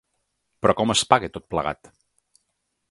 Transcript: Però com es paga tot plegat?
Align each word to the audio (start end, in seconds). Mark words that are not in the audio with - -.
Però 0.63 0.75
com 0.79 0.93
es 0.95 1.03
paga 1.11 1.31
tot 1.37 1.47
plegat? 1.55 1.95